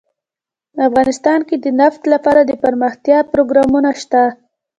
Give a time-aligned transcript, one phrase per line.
[0.87, 4.23] افغانستان کې د نفت لپاره دپرمختیا پروګرامونه شته.